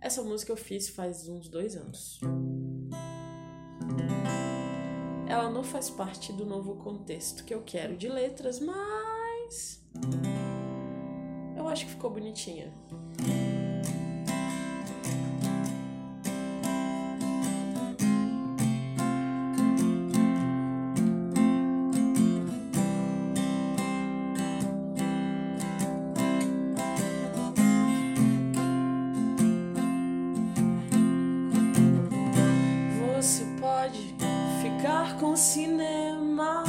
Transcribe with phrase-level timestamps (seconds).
[0.00, 2.20] Essa música eu fiz faz uns dois anos.
[5.26, 9.84] Ela não faz parte do novo contexto que eu quero de letras, mas.
[11.56, 12.72] Eu acho que ficou bonitinha.
[35.38, 36.64] Cinema.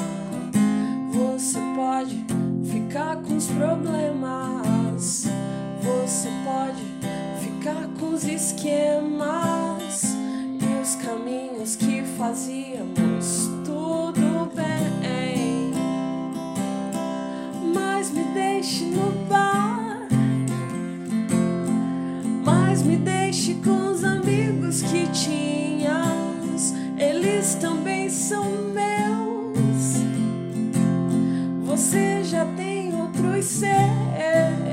[1.12, 2.26] Você pode
[2.64, 5.26] ficar com os problemas.
[5.82, 6.84] Você pode
[7.42, 10.16] ficar com os esquemas
[10.62, 15.74] e os caminhos que fazíamos tudo bem.
[17.74, 20.08] Mas me deixe no bar.
[22.46, 23.79] Mas me deixe com
[32.40, 34.69] já tem outros seus.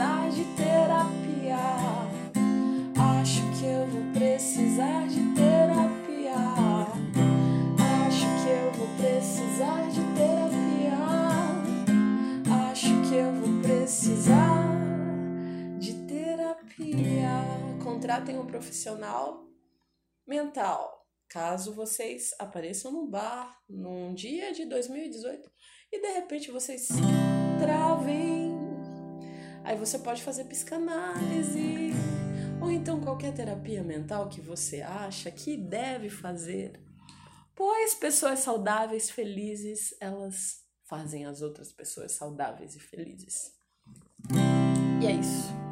[0.00, 1.58] Precisar de terapia.
[3.20, 6.34] Acho que eu vou precisar de terapia.
[8.06, 10.96] Acho que eu vou precisar de terapia.
[12.70, 14.64] Acho que eu vou precisar
[15.78, 17.28] de terapia.
[17.84, 19.44] Contratem um profissional
[20.26, 21.06] mental.
[21.28, 25.50] Caso vocês apareçam no bar num dia de 2018
[25.92, 26.88] e de repente vocês
[27.60, 28.59] travem,
[29.64, 31.92] aí você pode fazer psicanálise
[32.60, 36.80] ou então qualquer terapia mental que você acha que deve fazer.
[37.54, 43.52] Pois pessoas saudáveis, felizes, elas fazem as outras pessoas saudáveis e felizes.
[45.02, 45.69] E é isso.